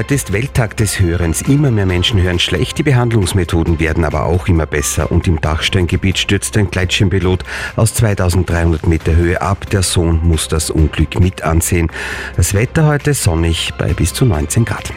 Heute 0.00 0.14
ist 0.14 0.32
Welttag 0.32 0.78
des 0.78 0.98
Hörens. 0.98 1.42
Immer 1.42 1.70
mehr 1.70 1.84
Menschen 1.84 2.22
hören 2.22 2.38
schlecht, 2.38 2.78
die 2.78 2.82
Behandlungsmethoden 2.82 3.78
werden 3.80 4.06
aber 4.06 4.24
auch 4.24 4.48
immer 4.48 4.64
besser. 4.64 5.12
Und 5.12 5.28
im 5.28 5.42
Dachsteingebiet 5.42 6.16
stürzt 6.16 6.56
ein 6.56 6.70
Gleitschirmpilot 6.70 7.44
aus 7.76 7.92
2300 7.92 8.86
Meter 8.86 9.14
Höhe 9.14 9.42
ab. 9.42 9.68
Der 9.68 9.82
Sohn 9.82 10.26
muss 10.26 10.48
das 10.48 10.70
Unglück 10.70 11.20
mit 11.20 11.42
ansehen. 11.42 11.92
Das 12.34 12.54
Wetter 12.54 12.86
heute 12.86 13.12
sonnig 13.12 13.74
bei 13.76 13.92
bis 13.92 14.14
zu 14.14 14.24
19 14.24 14.64
Grad. 14.64 14.90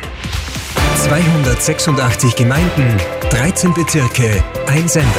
286 0.96 2.38
Gemeinden, 2.38 2.96
13 3.30 3.74
Bezirke, 3.74 4.42
ein 4.68 4.88
Sender. 4.88 5.10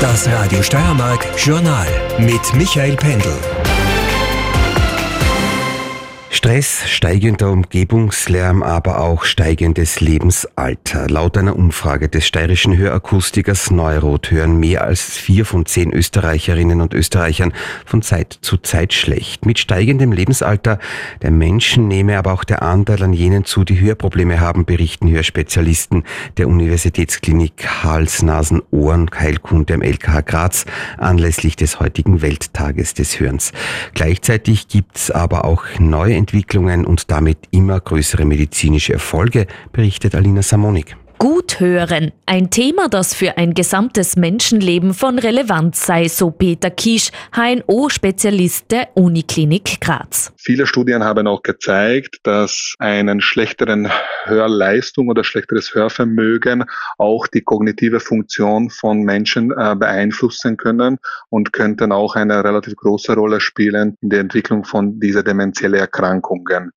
Das 0.00 0.28
Radio 0.28 0.62
Steiermark 0.62 1.26
Journal 1.36 1.88
mit 2.20 2.54
Michael 2.54 2.94
Pendl. 2.94 3.34
Stress, 6.44 6.88
steigender 6.88 7.52
Umgebungslärm, 7.52 8.64
aber 8.64 9.00
auch 9.00 9.22
steigendes 9.22 10.00
Lebensalter. 10.00 11.08
Laut 11.08 11.38
einer 11.38 11.54
Umfrage 11.54 12.08
des 12.08 12.26
steirischen 12.26 12.76
Hörakustikers 12.76 13.70
Neuroth 13.70 14.32
hören 14.32 14.58
mehr 14.58 14.82
als 14.82 15.02
vier 15.02 15.46
von 15.46 15.66
zehn 15.66 15.92
Österreicherinnen 15.92 16.80
und 16.80 16.94
Österreichern 16.94 17.52
von 17.86 18.02
Zeit 18.02 18.36
zu 18.40 18.56
Zeit 18.56 18.92
schlecht. 18.92 19.46
Mit 19.46 19.60
steigendem 19.60 20.10
Lebensalter 20.10 20.80
der 21.22 21.30
Menschen 21.30 21.86
nehme 21.86 22.18
aber 22.18 22.32
auch 22.32 22.42
der 22.42 22.62
Anteil 22.62 23.04
an 23.04 23.12
jenen 23.12 23.44
zu, 23.44 23.62
die 23.62 23.78
Hörprobleme 23.78 24.40
haben, 24.40 24.64
berichten 24.64 25.08
Hörspezialisten 25.08 26.02
der 26.38 26.48
Universitätsklinik 26.48 27.84
Hals-Nasen-Ohren-Heilkunde 27.84 29.74
am 29.74 29.82
LKH 29.82 30.22
Graz 30.22 30.64
anlässlich 30.98 31.54
des 31.54 31.78
heutigen 31.78 32.20
Welttages 32.20 32.94
des 32.94 33.20
Hörens. 33.20 33.52
Gleichzeitig 33.94 34.66
gibt's 34.66 35.12
aber 35.12 35.44
auch 35.44 35.62
neue 35.78 36.16
Entwicklungen 36.16 36.31
und 36.84 37.10
damit 37.10 37.38
immer 37.50 37.78
größere 37.80 38.24
medizinische 38.24 38.94
Erfolge, 38.94 39.46
berichtet 39.72 40.14
Alina 40.14 40.42
Samonik. 40.42 40.96
Gut 41.22 41.60
hören. 41.60 42.10
Ein 42.26 42.50
Thema, 42.50 42.88
das 42.88 43.14
für 43.14 43.38
ein 43.38 43.54
gesamtes 43.54 44.16
Menschenleben 44.16 44.92
von 44.92 45.20
Relevanz 45.20 45.86
sei, 45.86 46.08
so 46.08 46.32
Peter 46.32 46.68
Kisch, 46.68 47.12
HNO-Spezialist 47.32 48.72
der 48.72 48.88
Uniklinik 48.96 49.80
Graz. 49.80 50.32
Viele 50.36 50.66
Studien 50.66 51.04
haben 51.04 51.28
auch 51.28 51.44
gezeigt, 51.44 52.16
dass 52.24 52.74
einen 52.80 53.20
schlechteren 53.20 53.88
Hörleistung 54.24 55.10
oder 55.10 55.22
schlechteres 55.22 55.72
Hörvermögen 55.72 56.64
auch 56.98 57.28
die 57.28 57.42
kognitive 57.42 58.00
Funktion 58.00 58.68
von 58.70 59.04
Menschen 59.04 59.52
äh, 59.52 59.76
beeinflussen 59.76 60.56
können 60.56 60.98
und 61.28 61.52
könnten 61.52 61.92
auch 61.92 62.16
eine 62.16 62.42
relativ 62.42 62.74
große 62.74 63.14
Rolle 63.14 63.40
spielen 63.40 63.96
in 64.00 64.10
der 64.10 64.18
Entwicklung 64.18 64.64
von 64.64 64.98
dieser 64.98 65.22
demenziellen 65.22 65.78
Erkrankungen. 65.78 66.72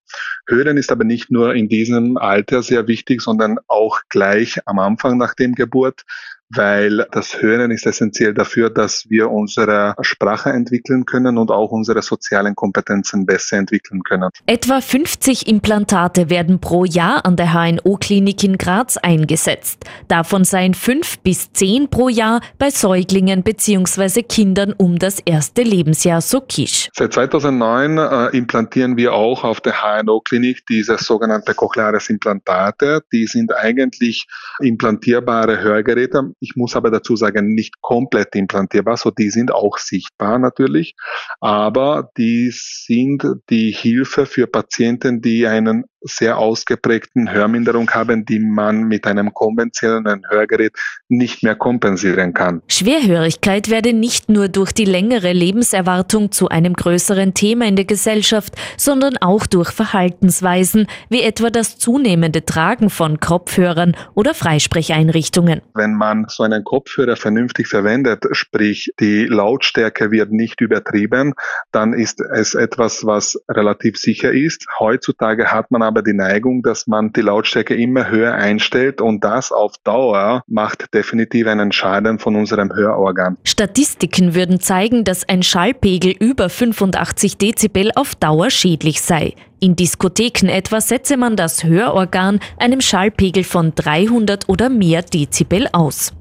Hören 0.48 0.78
ist 0.78 0.92
aber 0.92 1.04
nicht 1.04 1.32
nur 1.32 1.56
in 1.56 1.68
diesem 1.68 2.18
Alter 2.18 2.62
sehr 2.62 2.88
wichtig, 2.88 3.22
sondern 3.22 3.58
auch 3.68 4.02
gleich 4.10 4.35
am 4.66 4.80
Anfang 4.80 5.18
nach 5.18 5.34
dem 5.34 5.56
Geburt 5.56 6.04
weil 6.50 7.06
das 7.12 7.42
Hören 7.42 7.72
ist 7.72 7.86
essentiell 7.86 8.34
dafür, 8.34 8.70
dass 8.70 9.10
wir 9.10 9.32
unsere 9.32 9.96
Sprache 10.02 10.50
entwickeln 10.50 11.06
können 11.06 11.38
und 11.38 11.52
auch 11.52 11.72
unsere 11.72 12.02
sozialen 12.02 12.56
Kompetenzen 12.56 13.26
besser 13.26 13.58
entwickeln 13.58 14.04
können. 14.04 14.30
Etwa 14.46 14.82
50 14.82 15.48
Implantate 15.48 16.30
werden 16.30 16.60
pro 16.60 16.86
Jahr 16.86 17.26
an 17.26 17.36
der 17.36 17.54
HNO-Klinik 17.54 18.44
in 18.44 18.58
Graz 18.58 18.98
eingesetzt. 18.98 19.86
Davon 20.08 20.44
seien 20.44 20.74
fünf 20.74 21.20
bis 21.20 21.52
zehn 21.54 21.90
pro 21.90 22.10
Jahr 22.10 22.42
bei 22.58 22.70
Säuglingen 22.70 23.44
bzw. 23.44 24.24
Kindern 24.24 24.74
um 24.78 25.00
das 25.00 25.20
erste 25.20 25.64
Lebensjahr 25.64 26.22
so 26.22 26.42
Kisch. 26.42 26.90
Seit 26.94 27.14
2009 27.14 27.98
äh, 27.98 28.38
implantieren 28.38 28.98
wir 28.98 29.14
auch 29.14 29.44
auf 29.44 29.62
der 29.62 29.74
HNO-Klinik 29.82 30.66
diese 30.68 30.98
sogenannte 30.98 31.54
cochleares 31.54 32.10
Implantate. 32.10 33.02
Die 33.12 33.26
sind 33.26 33.56
eigentlich 33.56 34.28
implantierbare 34.60 35.60
Hörgeräte 35.60 36.35
ich 36.40 36.56
muss 36.56 36.76
aber 36.76 36.92
dazu 36.92 37.16
sagen, 37.16 37.54
nicht 37.54 37.82
komplett 37.82 38.36
implantierbar, 38.36 38.98
so 38.98 39.12
die 39.12 39.30
sind 39.30 39.54
auch 39.54 39.78
sichtbar 39.78 40.40
natürlich, 40.40 40.96
aber 41.40 42.10
die 42.18 42.52
sind 42.52 43.26
die 43.50 43.72
Hilfe 43.72 44.26
für 44.26 44.48
Patienten, 44.48 45.22
die 45.22 45.48
einen 45.48 45.86
sehr 46.06 46.38
ausgeprägten 46.38 47.32
Hörminderung 47.32 47.90
haben, 47.92 48.26
die 48.26 48.40
man 48.40 48.84
mit 48.84 49.06
einem 49.06 49.34
konventionellen 49.34 50.24
Hörgerät 50.30 50.74
nicht 51.10 51.44
mehr 51.44 51.56
kompensieren 51.56 52.34
kann. 52.34 52.62
Schwerhörigkeit 52.68 53.70
werde 53.70 53.94
nicht 53.94 54.30
nur 54.30 54.48
durch 54.48 54.72
die 54.72 54.86
längere 54.86 55.34
Lebenserwartung 55.34 56.32
zu 56.32 56.50
einem 56.50 56.74
größeren 56.74 57.34
Thema 57.34 57.66
in 57.66 57.76
der 57.76 57.86
Gesellschaft, 57.86 58.56
sondern 58.78 59.18
auch 59.18 59.46
durch 59.48 59.72
Verhaltensweisen, 59.72 60.88
wie 61.10 61.22
etwa 61.22 61.50
das 61.50 61.78
zunehmende 61.78 62.46
Tragen 62.46 62.90
von 62.90 63.20
Kopfhörern 63.20 63.96
oder 64.14 64.34
Freisprecheinrichtungen. 64.34 65.62
Wenn 65.74 65.96
man 65.96 66.26
so 66.30 66.44
einen 66.44 66.64
Kopfhörer 66.64 67.16
vernünftig 67.16 67.68
verwendet, 67.68 68.26
sprich 68.32 68.94
die 69.00 69.26
Lautstärke 69.26 70.12
wird 70.12 70.32
nicht 70.32 70.62
übertrieben, 70.62 71.34
dann 71.72 71.94
ist 71.94 72.22
es 72.22 72.56
etwas, 72.56 73.06
was 73.06 73.40
relativ 73.50 73.98
sicher 73.98 74.32
ist. 74.32 74.66
Heutzutage 74.80 75.52
hat 75.52 75.72
man 75.72 75.82
aber 75.82 75.95
aber 75.96 76.04
die 76.04 76.14
Neigung, 76.14 76.62
dass 76.62 76.88
man 76.88 77.14
die 77.14 77.22
Lautstärke 77.22 77.74
immer 77.74 78.10
höher 78.10 78.34
einstellt 78.34 79.00
und 79.00 79.24
das 79.24 79.54
auf 79.54 79.76
Dauer 79.86 80.44
macht 80.46 80.94
definitiv 80.94 81.48
einen 81.48 81.72
Schaden 81.72 82.20
von 82.20 82.36
unserem 82.36 82.70
Hörorgan. 82.76 83.38
Statistiken 83.46 84.36
würden 84.36 84.60
zeigen, 84.60 85.06
dass 85.06 85.28
ein 85.30 85.42
Schallpegel 85.42 86.12
über 86.12 86.50
85 86.50 87.38
Dezibel 87.38 87.92
auf 87.96 88.14
Dauer 88.16 88.50
schädlich 88.50 89.02
sei. 89.02 89.36
In 89.62 89.78
Diskotheken 89.78 90.50
etwa 90.50 90.82
setze 90.82 91.16
man 91.16 91.38
das 91.38 91.64
Hörorgan 91.64 92.42
einem 92.58 92.82
Schallpegel 92.82 93.46
von 93.46 93.72
300 93.74 94.50
oder 94.50 94.68
mehr 94.68 95.02
Dezibel 95.02 95.70
aus. 95.72 96.12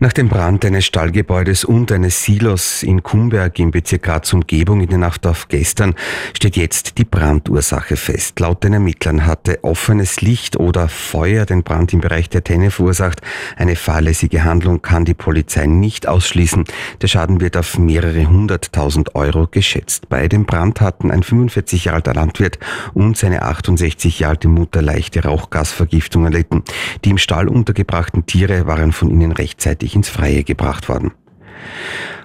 Nach 0.00 0.12
dem 0.12 0.28
Brand 0.28 0.64
eines 0.64 0.84
Stallgebäudes 0.84 1.64
und 1.64 1.92
eines 1.92 2.24
Silos 2.24 2.82
in 2.82 3.02
Kumberg 3.02 3.58
im 3.58 3.70
Bezirk 3.70 4.02
Graz 4.02 4.32
Umgebung 4.32 4.80
in 4.80 4.88
der 4.88 4.98
Nacht 4.98 5.26
auf 5.26 5.48
gestern 5.48 5.94
steht 6.34 6.56
jetzt 6.56 6.98
die 6.98 7.04
Brandursache 7.04 7.96
fest. 7.96 8.40
Laut 8.40 8.64
den 8.64 8.74
Ermittlern 8.74 9.26
hatte 9.26 9.62
offenes 9.62 10.20
Licht 10.20 10.58
oder 10.58 10.88
Feuer 10.88 11.46
den 11.46 11.62
Brand 11.62 11.92
im 11.92 12.00
Bereich 12.00 12.28
der 12.28 12.44
Tenne 12.44 12.70
verursacht. 12.70 13.20
Eine 13.56 13.76
fahrlässige 13.76 14.44
Handlung 14.44 14.82
kann 14.82 15.04
die 15.04 15.14
Polizei 15.14 15.66
nicht 15.66 16.08
ausschließen. 16.08 16.64
Der 17.00 17.08
Schaden 17.08 17.40
wird 17.40 17.56
auf 17.56 17.78
mehrere 17.78 18.26
hunderttausend 18.26 19.14
Euro 19.14 19.46
geschätzt. 19.50 20.08
Bei 20.08 20.26
dem 20.28 20.44
Brand 20.44 20.80
hatten 20.80 21.10
ein 21.10 21.22
45 21.22 21.86
Jahre 21.86 21.94
alter 21.94 22.14
Landwirt 22.14 22.58
und 22.92 23.16
seine 23.16 23.42
68 23.42 24.18
Jahre 24.18 24.34
alte 24.34 24.48
Mutter 24.48 24.82
leichte 24.82 25.22
Rauchgasvergiftung 25.22 26.24
erlitten. 26.24 26.64
Die 27.04 27.10
im 27.10 27.18
Stall 27.18 27.46
untergebrachten 27.46 28.26
Tiere 28.26 28.66
waren 28.66 28.90
von 28.90 29.08
ihnen 29.08 29.30
rechtzeitig 29.34 29.94
ins 29.94 30.08
Freie 30.08 30.44
gebracht 30.44 30.88
worden. 30.88 31.12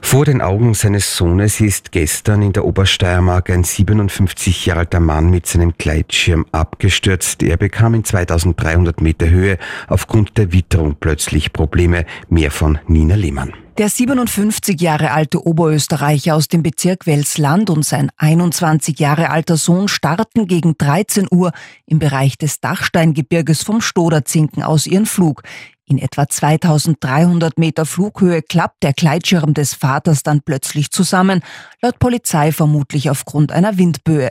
Vor 0.02 0.26
den 0.26 0.42
Augen 0.42 0.74
seines 0.74 1.16
Sohnes 1.16 1.60
ist 1.60 1.92
gestern 1.92 2.42
in 2.42 2.54
der 2.54 2.66
Obersteiermark 2.66 3.50
ein 3.50 3.64
57 3.64 4.66
Jahre 4.66 4.80
alter 4.80 5.00
Mann 5.00 5.30
mit 5.30 5.46
seinem 5.46 5.74
Gleitschirm 5.78 6.46
abgestürzt. 6.52 7.44
Er 7.44 7.58
bekam 7.58 7.94
in 7.94 8.04
2300 8.04 9.02
Meter 9.02 9.30
Höhe 9.30 9.58
aufgrund 9.88 10.38
der 10.38 10.52
Witterung 10.54 10.96
plötzlich 11.00 11.54
Probleme. 11.54 12.06
Mehr 12.30 12.50
von 12.50 12.80
Nina 12.88 13.16
Lehmann. 13.16 13.54
Der 13.78 13.88
57 13.88 14.82
Jahre 14.82 15.12
alte 15.12 15.46
Oberösterreicher 15.46 16.36
aus 16.36 16.48
dem 16.48 16.64
Bezirk 16.64 17.06
Welsland 17.06 17.70
und 17.70 17.86
sein 17.86 18.10
21 18.18 19.00
Jahre 19.00 19.30
alter 19.30 19.58
Sohn 19.58 19.88
starten 19.88 20.48
gegen 20.48 20.78
13 20.78 21.28
Uhr 21.32 21.52
im 21.86 22.00
Bereich 22.00 22.38
des 22.38 22.60
Dachsteingebirges 22.60 23.64
vom 23.64 23.80
Stoderzinken 23.80 24.64
aus 24.64 24.88
ihren 24.88 25.06
Flug. 25.06 25.44
In 25.90 25.98
etwa 25.98 26.30
2300 26.30 27.58
Meter 27.58 27.84
Flughöhe 27.84 28.44
klappt 28.44 28.84
der 28.84 28.94
Gleitschirm 28.94 29.56
des 29.56 29.74
Vaters 29.74 30.22
dann 30.22 30.42
plötzlich 30.42 30.92
zusammen, 30.92 31.42
laut 31.82 31.98
Polizei 31.98 32.52
vermutlich 32.52 33.10
aufgrund 33.10 33.52
einer 33.52 33.80
Windböe. 33.80 34.30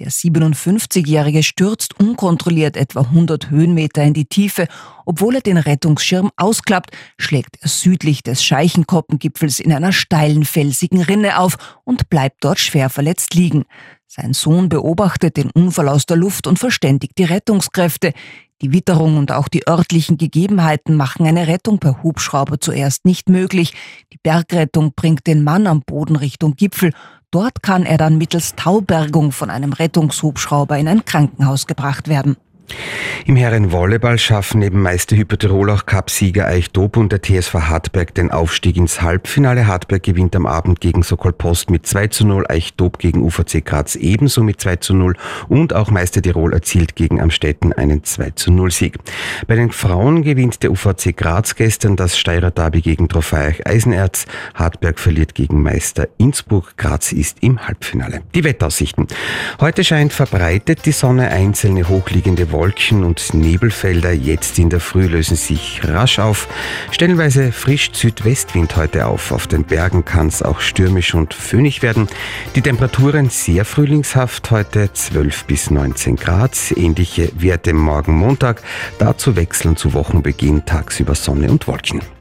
Der 0.00 0.10
57-Jährige 0.10 1.42
stürzt 1.42 1.98
unkontrolliert 1.98 2.76
etwa 2.76 3.00
100 3.00 3.48
Höhenmeter 3.48 4.04
in 4.04 4.12
die 4.12 4.26
Tiefe. 4.26 4.68
Obwohl 5.06 5.36
er 5.36 5.40
den 5.40 5.56
Rettungsschirm 5.56 6.30
ausklappt, 6.36 6.90
schlägt 7.16 7.56
er 7.62 7.68
südlich 7.68 8.22
des 8.22 8.44
Scheichenkoppengipfels 8.44 9.60
in 9.60 9.72
einer 9.72 9.92
steilen 9.92 10.44
felsigen 10.44 11.00
Rinne 11.00 11.38
auf 11.38 11.56
und 11.84 12.10
bleibt 12.10 12.44
dort 12.44 12.60
schwer 12.60 12.90
verletzt 12.90 13.32
liegen. 13.32 13.64
Sein 14.10 14.32
Sohn 14.32 14.70
beobachtet 14.70 15.36
den 15.36 15.50
Unfall 15.50 15.86
aus 15.86 16.06
der 16.06 16.16
Luft 16.16 16.46
und 16.46 16.58
verständigt 16.58 17.18
die 17.18 17.24
Rettungskräfte. 17.24 18.14
Die 18.62 18.72
Witterung 18.72 19.18
und 19.18 19.32
auch 19.32 19.48
die 19.48 19.68
örtlichen 19.68 20.16
Gegebenheiten 20.16 20.96
machen 20.96 21.26
eine 21.26 21.46
Rettung 21.46 21.78
per 21.78 22.02
Hubschrauber 22.02 22.58
zuerst 22.58 23.04
nicht 23.04 23.28
möglich. 23.28 23.74
Die 24.10 24.18
Bergrettung 24.22 24.94
bringt 24.96 25.26
den 25.26 25.44
Mann 25.44 25.66
am 25.66 25.82
Boden 25.82 26.16
Richtung 26.16 26.56
Gipfel. 26.56 26.94
Dort 27.30 27.62
kann 27.62 27.84
er 27.84 27.98
dann 27.98 28.16
mittels 28.16 28.54
Taubergung 28.56 29.30
von 29.30 29.50
einem 29.50 29.74
Rettungshubschrauber 29.74 30.78
in 30.78 30.88
ein 30.88 31.04
Krankenhaus 31.04 31.66
gebracht 31.66 32.08
werden. 32.08 32.38
Im 33.26 33.36
Herrenvolleyball 33.36 34.18
schaffen 34.18 34.60
neben 34.60 34.80
Meister 34.80 35.16
Hypertirol 35.16 35.70
auch 35.70 35.86
Cup-Sieger 35.86 36.46
Eichdob 36.46 36.96
und 36.96 37.12
der 37.12 37.20
TSV 37.20 37.54
Hartberg 37.54 38.14
den 38.14 38.30
Aufstieg 38.30 38.76
ins 38.76 39.02
Halbfinale. 39.02 39.66
Hartberg 39.66 40.02
gewinnt 40.02 40.34
am 40.34 40.46
Abend 40.46 40.80
gegen 40.80 41.02
Sokol 41.02 41.32
Post 41.32 41.70
mit 41.70 41.86
2 41.86 42.06
zu 42.06 42.26
0, 42.26 42.46
Eichdob 42.48 42.98
gegen 42.98 43.22
UVC 43.22 43.64
Graz 43.64 43.96
ebenso 43.96 44.42
mit 44.42 44.60
2 44.60 44.76
zu 44.76 44.94
0 44.94 45.14
und 45.48 45.74
auch 45.74 45.90
Meister 45.90 46.22
Tirol 46.22 46.54
erzielt 46.54 46.96
gegen 46.96 47.20
Amstetten 47.20 47.72
einen 47.72 48.04
2 48.04 48.30
zu 48.30 48.50
0 48.50 48.70
Sieg. 48.70 48.98
Bei 49.46 49.56
den 49.56 49.72
Frauen 49.72 50.22
gewinnt 50.22 50.62
der 50.62 50.70
UVC 50.70 51.16
Graz 51.16 51.54
gestern 51.54 51.96
das 51.96 52.16
Steirer 52.16 52.50
Derby 52.50 52.80
gegen 52.80 53.08
Trophäich 53.08 53.66
Eisenerz. 53.66 54.26
Hartberg 54.54 54.98
verliert 54.98 55.34
gegen 55.34 55.62
Meister 55.62 56.08
Innsbruck. 56.18 56.76
Graz 56.76 57.12
ist 57.12 57.38
im 57.42 57.66
Halbfinale. 57.66 58.22
Die 58.34 58.44
Wettaussichten. 58.44 59.06
Heute 59.60 59.84
scheint 59.84 60.12
verbreitet 60.12 60.86
die 60.86 60.92
Sonne, 60.92 61.28
einzelne 61.28 61.88
hochliegende 61.88 62.52
Wolken 62.58 63.04
und 63.04 63.34
Nebelfelder 63.34 64.10
jetzt 64.10 64.58
in 64.58 64.68
der 64.68 64.80
Früh 64.80 65.06
lösen 65.06 65.36
sich 65.36 65.80
rasch 65.84 66.18
auf. 66.18 66.48
Stellenweise 66.90 67.52
frisch 67.52 67.90
Südwestwind 67.92 68.74
heute 68.74 69.06
auf. 69.06 69.30
Auf 69.30 69.46
den 69.46 69.62
Bergen 69.62 70.04
kann 70.04 70.26
es 70.26 70.42
auch 70.42 70.58
stürmisch 70.58 71.14
und 71.14 71.34
föhnig 71.34 71.82
werden. 71.82 72.08
Die 72.56 72.60
Temperaturen 72.60 73.30
sehr 73.30 73.64
frühlingshaft 73.64 74.50
heute 74.50 74.92
12 74.92 75.44
bis 75.44 75.70
19 75.70 76.16
Grad. 76.16 76.56
Ähnliche 76.74 77.30
Werte 77.36 77.72
morgen 77.74 78.16
Montag. 78.16 78.60
Dazu 78.98 79.36
wechseln 79.36 79.76
zu 79.76 79.94
Wochenbeginn 79.94 80.64
tagsüber 80.64 81.14
Sonne 81.14 81.52
und 81.52 81.68
Wolken. 81.68 82.02